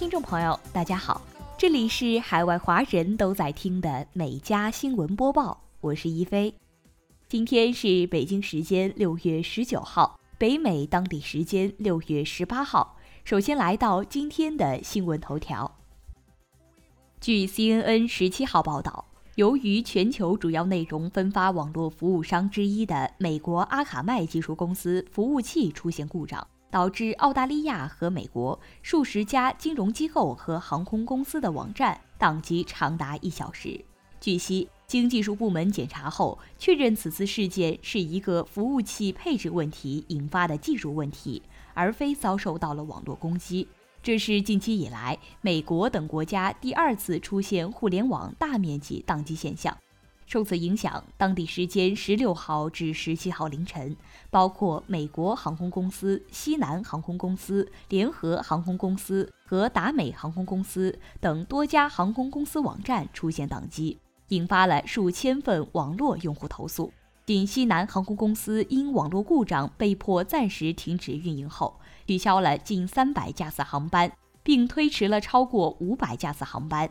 [0.00, 1.20] 听众朋友，大家好，
[1.58, 6.54] 这里是海外华人都在听的美加新闻播报，我是一飞。
[7.28, 12.96] 今天是北京时间六月十九号，北美当地时间六月十八号。
[13.24, 15.70] 首先来到今天的新闻头条。
[17.20, 19.04] 据 CNN 十七号报道，
[19.34, 26.46] 由于全球主要内容分发网络服务商之一的美国阿卡迈技术公司服务器出现故障。
[26.70, 33.84] 导致澳大利亚和美国数十家金融机构和航空公司的网站宕机长达一小时。
[34.20, 43.66] 据悉，经技术部门检查后，确认此次事件是一个服务器配置问题引发的技术问题，而非遭受到了网络攻击。
[44.02, 49.76] 这是近期以来美国等国家第二次出现互联网大面积宕机现象。
[50.30, 53.96] 受此影响，当地时间十六号至十七号凌晨，
[54.30, 63.98] 包括美国航空公司、西南航空公司、联合航空公司和达美航空公司等多家航空公司网站出现宕机，
[64.28, 66.92] 引发了数千份网络用户投诉。
[67.26, 74.12] 仅西南航空公司因网络故障被迫暂时停止运营后，取消了近三百架次航班，
[74.44, 76.88] 并推迟了超过五百架次航班。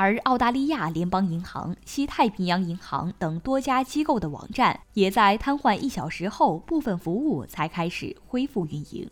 [0.00, 9.10] 而澳大利亚联邦银行、西太平洋银行等多家机构的网站也在瘫痪一小时后，部分服务才开始恢复运营。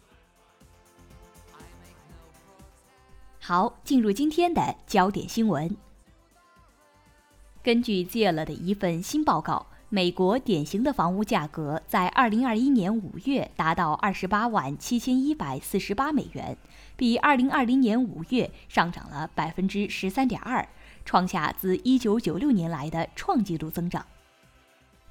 [3.41, 5.77] 好，进入今天的焦点新闻。
[7.65, 16.57] 根据 Zillow 的一份新报告，美国典型的房屋价格在2021年5月达到28万7148美元，
[16.97, 20.67] 比2020年5月上涨了13.2%。
[21.07, 24.05] 创下自1996年来的创纪录增长。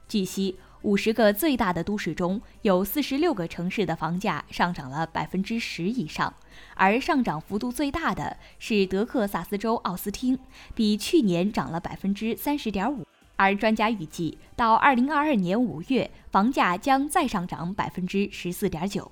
[0.08, 6.32] 据悉，五十个最大的都市中有46个城市的房价上涨了百分之十以上，
[6.76, 10.38] 而上涨幅度最大的是德克萨斯州奥斯汀，
[10.76, 13.08] 比去年涨了百分之三十点五。
[13.38, 19.12] 而专家预计，到2022年5月，房价将再上涨百分之十四点九。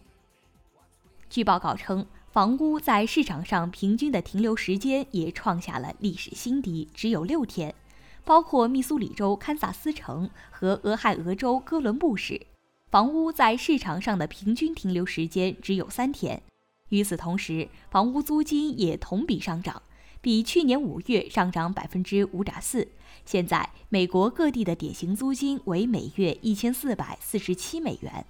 [1.30, 2.06] 据报告称。
[2.34, 7.76] 房屋在市场上平均的停留时间也创下了历史新低，只有六天。
[8.26, 12.48] 包括密苏里州堪萨斯城和俄亥俄州哥伦布市，
[12.90, 16.42] 房屋在市场上的平均停留时间只有三天。
[16.90, 19.84] 与此同时，房屋租金也同比上涨，
[20.20, 22.88] 比去年五月上涨百分之五点四。
[23.26, 28.26] 现在，美国各地的典型租金为每月一千四百四十七美元。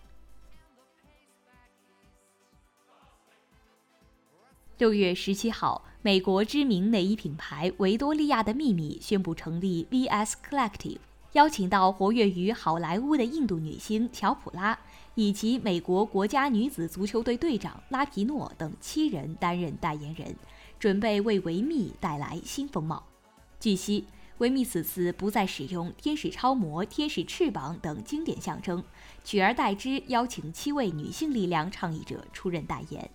[4.79, 10.97] 六月十七号，美国知名内衣品牌维多利亚的秘密宣布成立 VS Collective，
[11.33, 14.79] 邀请到活跃于好莱坞的印度女星乔普拉
[15.13, 20.35] 以及美国国家女子足球队队长拉皮诺等七人担任代言人，
[20.79, 23.03] 准备为维密带来新风貌。
[23.59, 24.05] 据悉，
[24.39, 28.83] 维密此次不再使用天使超模、天使翅膀等经典象征，
[29.23, 33.07] 取而代之邀请七位女性力量倡议者出任代言。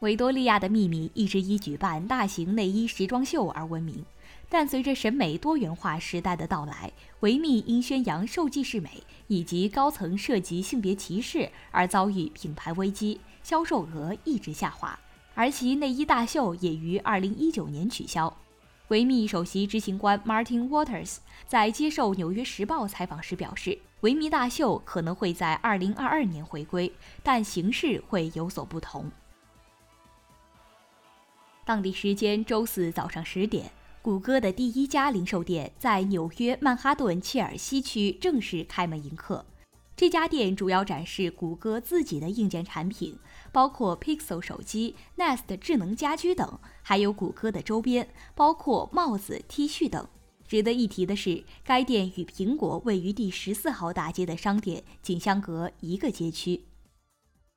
[0.00, 4.02] 维多利亚的秘密一直以举办大型内衣时装秀而闻名，
[4.48, 6.90] 但随着审美多元化时代的到来，
[7.20, 14.98] 维密因宣扬受气式美以及高层涉及性别歧视而遭遇品牌危机，销售额一直下滑，
[15.34, 18.34] 而其内衣大秀也于2019年取消。
[18.88, 26.90] 维密首席执行官 Martin Waters 在接受《纽约时报》采访时表示，维密大秀可能会在2022年回归，
[27.22, 29.12] 但形式会有所不同。
[31.64, 33.70] 当地时间周四早上十点，
[34.02, 39.44] 谷歌的第一家零售店在纽约曼哈顿切尔西区正式开门迎客。
[39.94, 43.18] 这家店主要展示谷歌自己的硬件产品，
[43.52, 50.08] 包括 Pixel 手机、Nest 智能家居等，还有谷歌的周边，包括帽子、T 恤等。
[50.48, 56.62] 值得一提的是，该店与苹果位于第十四号大街的商店仅相隔一个街区。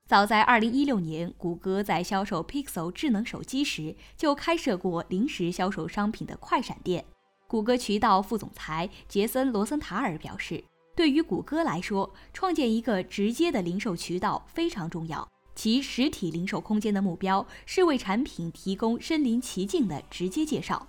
[0.06, 7.06] 早在2016年，谷歌在销售 Pixel 智能手机时就开设过临时销售商品的快闪店。
[7.48, 10.62] 谷歌渠道副总裁杰森·罗森塔尔表示
[10.94, 15.26] ：“对于谷歌来说，创建一个直接的零售渠道非常重要。
[15.56, 20.86] 其实体零售空间的目标是为产品提供身临其境的直接介绍。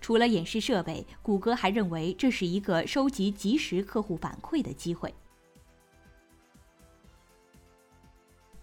[0.00, 5.14] 除了演示设备，谷歌还认为这是一个收集即时客户反馈的机会。”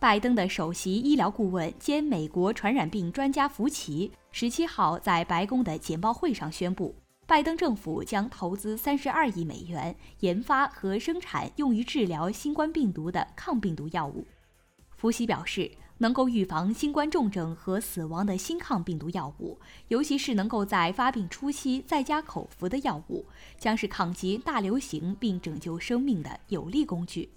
[0.04, 6.94] 拜登的首席医疗顾问兼美国传染病专家福奇十七号在白宫的简报会上宣布，
[7.26, 14.28] 拜登政府将投资三十二亿美元研发和生产用于治疗新冠病毒的抗病毒药物。
[14.94, 19.58] 福奇表示，能够预防新冠重症和死亡的新抗病毒药物，
[19.88, 23.26] 尤其是能够在发病初期在家口服的药物，
[23.58, 27.30] 将是抗击大流行并拯救生命的有力工具。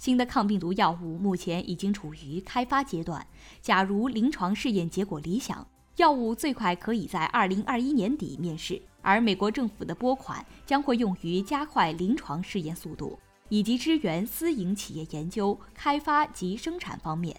[0.00, 3.26] 新的抗病毒药物目前已经处于开发阶段，
[3.60, 8.80] 假如临床试验结果理想，药物最快可以在二零二一年底面世。
[9.02, 13.18] 而美国政府的拨款将会用于加快临床试验速度，
[13.50, 17.38] 以及支援私营企业研究、开发及生产方面。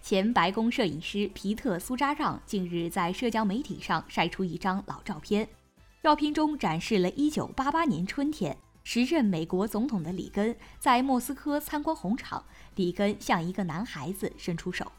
[0.00, 5.46] 前白宫摄影师皮特·苏扎让近日在社交媒体上晒出一张老照片，
[6.02, 12.44] 照片中展示了1988年春天，时任美国总统的里根在莫斯科参观红场，
[12.74, 14.90] 里根向一个男孩子伸出手，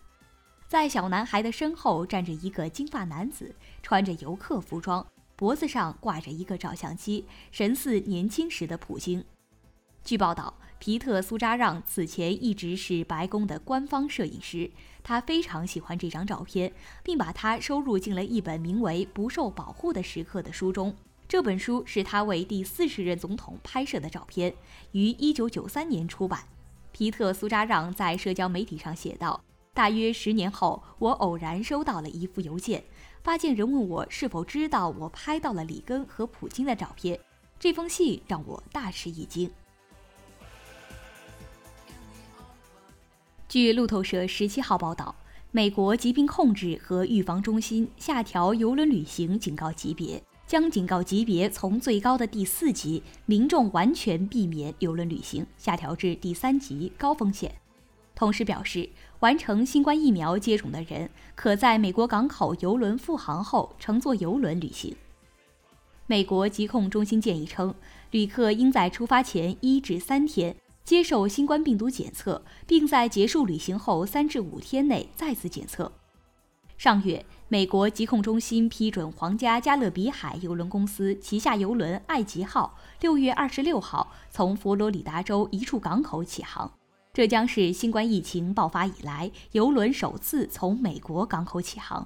[0.65, 5.05] 在小男孩的身后站着一个金发男子，穿着游客服装，
[5.35, 9.25] 脖子上挂着一个照相机，神似年轻时的普京。
[10.03, 10.53] 据报道。
[10.79, 14.69] 皮特·苏扎让此前一直是白宫的官方摄影师，
[15.01, 20.94] 他非常喜欢这张照片，并把它收入进了一本名为《不受保护的时刻》的书中。
[21.25, 24.53] 这本书是他为第四十任总统拍摄的照片，
[24.91, 26.44] 于1993年出版。
[26.91, 29.41] 皮特·苏扎让在社交媒体上写道
[29.73, 32.83] ：“大约十年后，我偶然收到了一封邮件，
[33.23, 37.17] 发件人问我是否知道我拍到了里根和普京的照片。
[37.57, 39.50] 这封信让我大吃一惊。”
[43.53, 45.13] 据路透社十七号报道，
[45.51, 57.53] 美国疾病控制和预防中心下调邮轮旅行警告级别，将警告级别从最高的第四级“民众完全避免邮轮旅行”下调至第三级“高风险”。
[58.15, 58.89] 同时表示，
[59.19, 64.95] 完成新冠疫苗接种的人可在美国港口邮轮复航后乘坐邮轮旅行。
[66.07, 67.75] 美国疾控中心建议称，
[68.09, 70.55] 旅客应在出发前一至三天。
[70.83, 75.91] 接受新冠病毒检测，并在结束旅行后三至五天内再次检测。
[76.77, 86.69] 上月，美国疾控中心批准皇家加勒比海邮轮公司旗下邮轮“爱吉号”六月二十六号从佛罗里达州一处港口起航，
[87.13, 92.06] 这将是新冠疫情爆发以来邮轮首次从美国港口起航。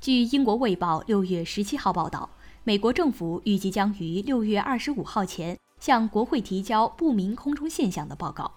[0.00, 2.28] 据英国《卫报》六月十七号报道。
[2.64, 8.48] 美国政府预计将于六月二十五号前向国会提交不明空中现象的报告。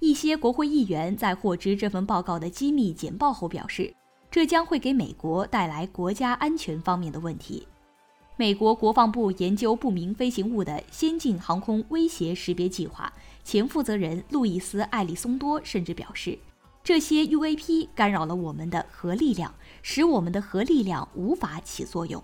[0.00, 3.90] 一些国会议员在获知这份报告的机密简报后表示，
[4.30, 7.66] 这将会给美国带来国家安全方面的问题。
[8.36, 13.10] 美国国防部研究不明飞行物的先进航空威胁识别计划
[13.42, 16.38] 前负责人路易斯·艾利松多甚至表示，
[16.84, 22.22] 这些 UAP 干扰了我们的核力量，使我们的核力量无法起作用。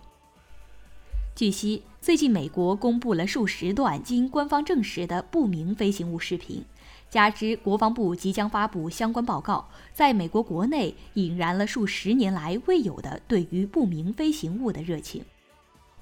[1.36, 6.64] 据悉，最近美国公布了数十段经官方证实的不明飞行物视频，
[7.10, 15.24] 加之国防部即将发布相关报告，在美国国内引燃了数十年来未有的对于不明飞行物的热情。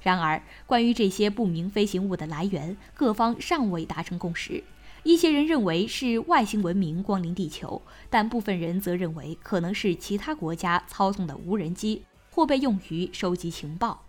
[0.03, 4.63] 然而，关于这些不明飞行物的来源，各方尚未达成共识。
[5.03, 14.05] 一些人认为是外星文明光临地球，但部分人则认为可能是其他国家操纵的无人机，或被用于收集情报。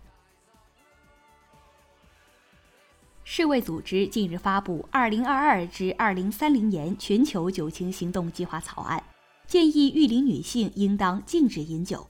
[3.26, 9.02] 世卫组织近日发布《二零二二至二零三零年全球酒精行动计划》草案，
[9.46, 12.06] 建议育龄女性应当禁止饮酒，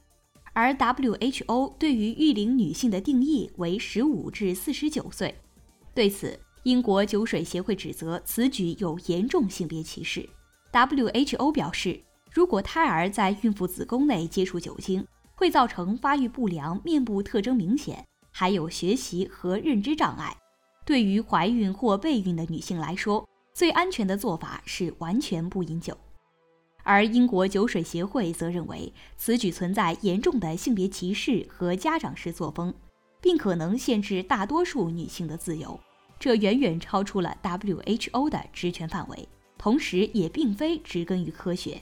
[0.53, 5.33] 而 WHO 对于育龄女性的定义为十五至四十九岁。
[5.95, 10.29] 对此，英国酒水协会指责此举有严重性别歧视。
[10.73, 12.01] WHO 表示，
[12.33, 15.07] 如果胎儿在孕妇子宫内接触酒精，
[15.37, 20.37] 会造成发育不良、面部特征明显，还有学习和认知障碍。
[20.85, 25.97] 对于怀孕或备孕的女性来说，最安全的做法是完全不饮酒。
[26.83, 32.75] 而英国酒水协会则认为，此举存在严重的性别歧视和家长式作风，
[33.23, 35.81] 并可能限制大多数女性的自由，
[36.19, 39.27] 这远远超出了 WHO 的职权范围，
[39.57, 41.81] 同时也并非植根于科学。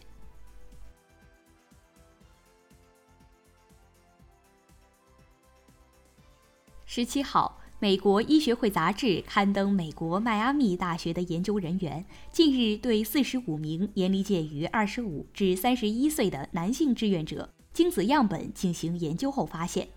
[6.87, 7.59] 十七号。
[7.83, 19.89] 美国医学会杂志刊登美国迈阿密大学的研究人员近日对四十五名年龄介于二十五至三十一岁的男性志愿者精子样本进行研究后发现，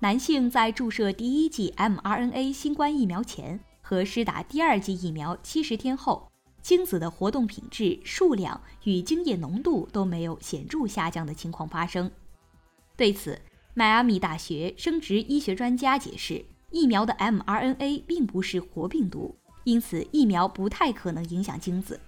[0.00, 6.28] 男性在注射第一剂 mRNA 新冠疫苗前和施打第二剂疫苗七十天后，
[6.60, 12.10] 精子的活动品质、数量与精液浓度都没有显著下降的情况发生。
[12.96, 13.40] 对此，
[13.74, 16.44] 迈阿密大学生殖医学专家解释。
[16.70, 19.34] 疫苗的 mRNA 并不是活病毒，
[19.64, 21.98] 因此疫苗不太可能影响精子。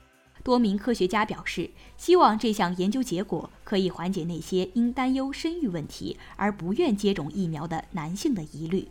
[0.42, 8.88] 多名科学家表示，希望这项研究结果可以缓解那些因担忧生育问题而不愿接种疫苗的男性的疑虑。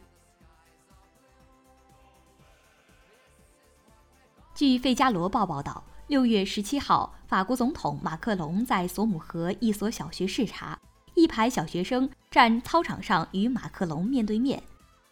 [4.54, 10.78] 据《费加罗报》报道，六月十七号，法国总统马克龙在索姆河一所小学视察，
[11.14, 14.62] 一排小学生站操场上与马克龙面对面。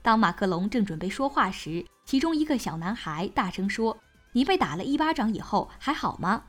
[0.08, 3.98] 当马克龙正准备说话时，其中一个小男孩大声说。
[4.32, 6.44] 你被打了一巴掌以后还好吗？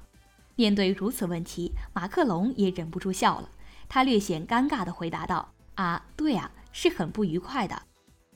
[0.54, 3.48] 面对如此问题，马克龙也忍不住笑了。
[3.88, 7.82] 他略显尴尬地回答道：“啊，对啊，是很不愉快的。”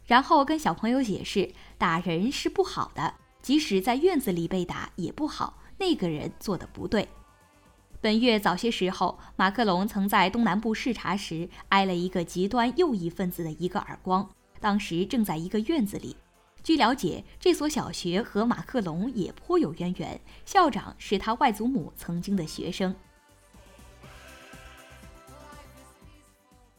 [0.04, 5.56] 然后跟小朋友解释，打人是不好的，即使在院子里被打也不好。
[5.78, 7.08] 那个人做的不对。
[8.00, 14.28] 本月早些时候，马克龙曾在东南部视察时挨了一个极端右翼分子的一个耳光，
[14.62, 16.16] 当时正在一个院子里。
[16.62, 22.94] 据了解，这所小学和马克龙也颇有渊源，校长是他外祖母曾经的学生。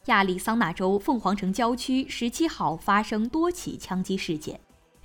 [0.06, 4.58] 亚利桑那州凤凰城郊区十七号发生多起枪击事件，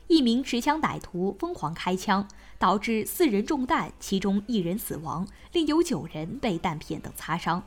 [0.07, 2.25] 一名持枪歹徒疯狂开枪，
[2.57, 7.61] 导致四人中弹，其中一人死亡，另有九人被弹片等擦伤。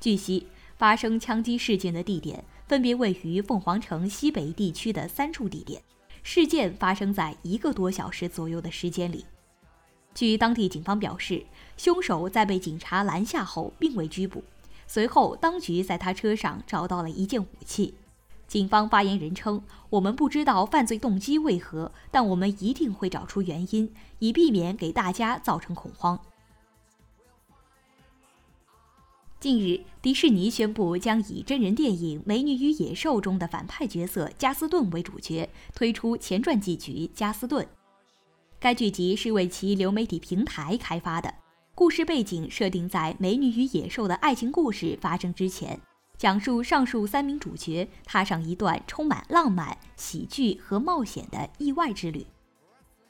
[0.00, 5.82] 据悉，发生枪击事件的地点分别位于凤凰城西北地区的三处地点。
[6.22, 9.26] 事件发生在一个多小时左右的时间里。
[10.14, 11.44] 据当地警方表示，
[11.76, 14.44] 凶手在被警察拦下后并未拘捕。
[14.86, 17.94] 随后，当局在他车上找到了一件武器。
[18.46, 19.60] 警方发言人称
[19.90, 26.16] ：“我们不知道犯罪动机为何，但我们一定会找出原因，以避免给大家造成恐慌。”
[29.40, 37.64] 近日，迪士尼宣布将以真人电影《美女与野兽》中的反派角色加斯顿为主角，推出前传剧集《加斯顿》。
[38.58, 41.32] 该剧集是为其流媒体平台开发的，
[41.74, 45.80] 故事背景设定在《美女与野兽》的爱情故事发生之前，
[46.18, 52.26] 讲述上述三名主角踏上一段充满浪漫、喜剧和冒险的意外之旅。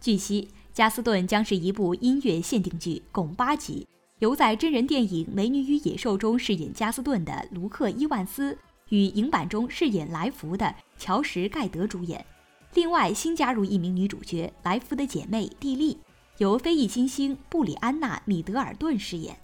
[0.01, 3.89] 据悉，《加斯顿》将是一部音乐限定剧，共八集。
[4.21, 8.57] 由在真人电影《美女与野兽》中饰演加斯顿的卢克·伊万斯
[8.91, 12.25] 与影版中饰演来福的乔什·盖德主演。
[12.75, 15.99] 另外，新加入一名女主角，来福的姐妹蒂莉，
[16.37, 19.35] 由非裔新星布里安娜·米德尔顿饰演。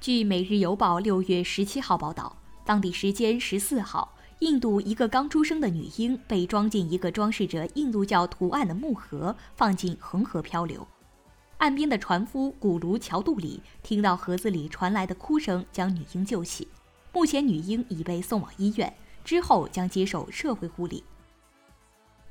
[0.00, 4.14] 据《每日邮报》六月十七号报道，当地时间十四号。
[4.42, 10.84] 印度一个刚出生的女婴被装进一个装饰着印度教图案的木盒，放进恒河漂流。
[11.58, 16.66] 岸边的船夫古卢乔杜里听到盒子里传来的哭声，将女婴救起。
[17.12, 18.92] 目前女婴已被送往医院，
[19.24, 21.04] 之后将接受社会护理。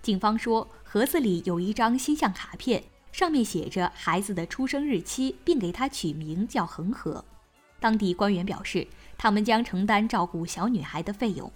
[0.02, 7.24] 警方说，盒子里有一张心象卡片，上面写着孩子的出生日期，并给他取名叫恒河。
[7.80, 8.86] 当地官员表示，
[9.18, 11.50] 他们将承担照顾小女孩的费用。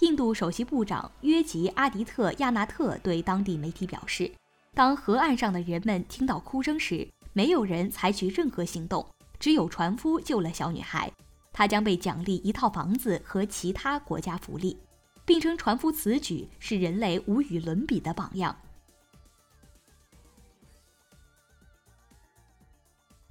[0.00, 4.32] 印度首席部长约吉·阿迪特·亚纳特对当地媒体表示
[4.72, 9.06] ：“当河岸上的人们听到哭声时，没有人采取任何行动，
[9.38, 11.12] 只有船夫救了小女孩。
[11.52, 14.74] 他将被奖励一套房子和其他国家福利，
[15.26, 18.56] 并称船夫此举是人类无与伦比的榜样。”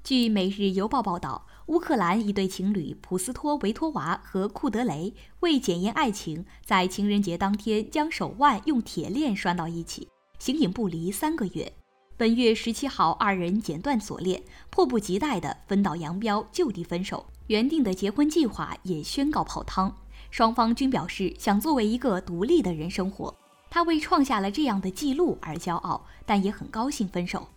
[0.03, 1.47] 据《每日邮报》报道。
[1.69, 10.07] 乌克兰一对情侣普斯托维托娃和库德雷为检验爱情，在情人节当天将手腕用铁链拴到一起，
[10.39, 11.71] 形影不离三个月。
[12.17, 17.23] 本月十七号，二人剪断锁链，迫不及待地分道扬镳，就地分手。
[17.45, 19.95] 原定的结婚计划也宣告泡汤。
[20.31, 23.33] 双方均表示想作为一个独立的人生活。
[23.69, 27.47] 他为创下了这样的记录而骄傲，但也很高兴分手。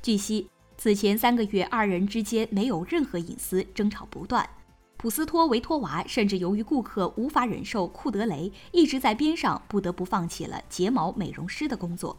[0.00, 0.48] 据悉。
[0.82, 4.50] 此前三个月，二人之间没有任何隐私，争吵不断。
[4.96, 12.18] 普斯托维托娃甚至由于顾客无法忍受库德雷一直在边上，不得不放弃了睫毛美容师的工作。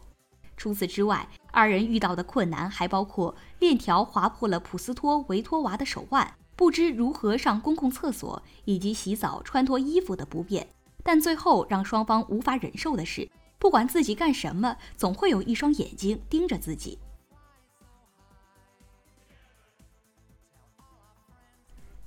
[0.56, 10.66] 除此之外，二人遇到的困难还包括链条划破了普斯托维托娃的手腕，不知如何上公共厕所，以及洗澡穿脱衣服的不便。
[11.02, 13.28] 但最后让双方无法忍受的是，
[13.58, 16.98] 不管自己干什么，总会有一双眼睛盯着自己。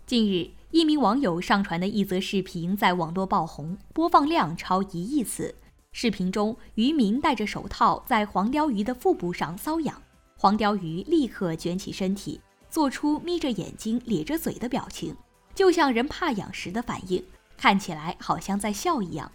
[0.07, 5.53] 近日，一名网友上传的一则视频在网络爆红，播放量超一亿次。
[5.91, 10.01] 视频中，渔民戴着手套在黄鲷鱼的腹部上搔痒，
[10.37, 15.13] 黄鲷鱼立刻卷起身体，做出眯着眼睛、咧着嘴的表情，
[15.53, 17.21] 就像人怕痒时的反应。
[17.57, 19.29] 看起来好像在笑一样。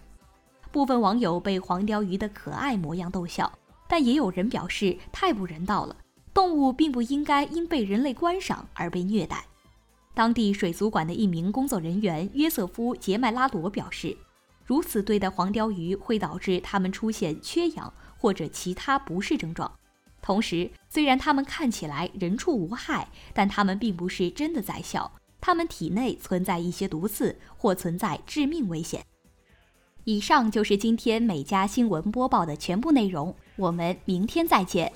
[0.71, 3.53] 部分网友被黄鲷鱼的可爱模样逗笑，
[3.87, 5.95] 但也有人表示太不人道了，
[6.33, 9.45] 动物并不应该因被人类观赏而被虐待。
[10.15, 14.17] 当地水族馆的一名工作人员约瑟夫·杰麦拉罗表示，
[14.65, 19.71] 如此对待黄鲷鱼会导致它们出现缺氧或者其他不适症状。
[20.21, 29.05] 同时，虽然它们看起来人畜无害，但它们并不是真的在笑，它们体内存在一些毒刺或存在致命危险。
[30.05, 34.93] 以上就是今天美家新闻播报的全部内容，我们明天再见。